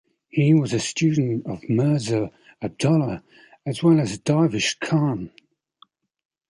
He 0.29 0.55
was 0.55 0.73
a 0.73 0.79
student 0.79 1.45
of 1.45 1.61
Mirza 1.69 2.31
Abdollah 2.59 3.21
as 3.67 3.83
well 3.83 3.99
as 3.99 4.17
Darvish 4.17 4.79
Khan. 4.79 5.29